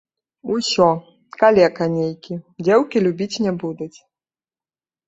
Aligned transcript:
Усё, 0.53 0.87
калека 1.41 1.85
нейкі, 1.99 2.33
дзеўкі 2.65 2.97
любіць 3.07 3.41
не 3.47 3.57
будуць. 3.67 3.97